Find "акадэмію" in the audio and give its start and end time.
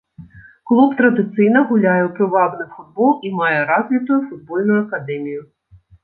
4.85-5.41